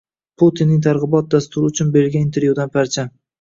[0.43, 3.07] Putinning targ'ibot dasturi uchun berilgan intervyudan parcha